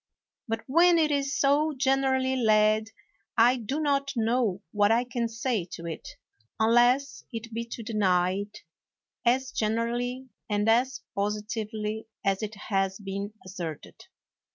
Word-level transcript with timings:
But 0.47 0.63
when 0.65 0.97
it 0.97 1.11
is 1.11 1.37
so 1.39 1.75
generally 1.77 2.35
laid 2.35 2.89
I 3.37 3.55
do 3.57 3.75
158 3.75 3.83
WALPOLE 3.83 3.83
not 3.83 4.13
know 4.51 4.61
what 4.71 4.91
I 4.91 5.03
can 5.03 5.27
say 5.29 5.63
to 5.73 5.85
it 5.85 6.15
unless 6.59 7.23
it 7.31 7.53
be 7.53 7.65
to 7.65 7.83
deny 7.83 8.31
it 8.39 8.63
as 9.27 9.51
generally 9.51 10.27
and 10.49 10.67
as 10.67 11.01
positively 11.13 12.07
as 12.25 12.41
it 12.41 12.55
has 12.55 12.97
been 12.97 13.33
asserted. 13.45 14.07